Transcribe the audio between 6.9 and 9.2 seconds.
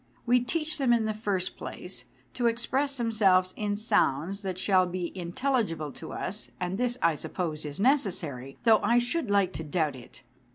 I suppose, is necessary, though I